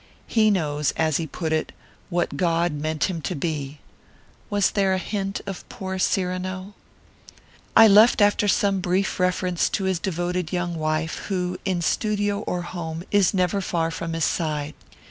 He 0.25 0.49
knows, 0.49 0.93
as 0.93 1.17
he 1.17 1.27
put 1.27 1.53
it, 1.53 1.73
'what 2.09 2.35
God 2.35 2.71
meant 2.73 3.03
him 3.03 3.21
to 3.21 3.35
be.' 3.35 3.77
Was 4.49 4.71
here 4.75 4.93
a 4.93 4.97
hint 4.97 5.41
of 5.45 5.69
poor 5.69 5.99
Cyrano? 5.99 6.73
"I 7.77 7.87
left 7.87 8.19
after 8.19 8.47
some 8.47 8.79
brief 8.79 9.19
reference 9.19 9.69
to 9.69 9.83
his 9.83 9.99
devoted 9.99 10.51
young 10.51 10.73
wife, 10.73 11.25
who, 11.27 11.59
in 11.65 11.83
studio 11.83 12.39
or 12.39 12.63
home, 12.63 13.03
is 13.11 13.31
never 13.35 13.61
far 13.61 13.91
from 13.91 14.13
his 14.13 14.25
side. 14.25 14.73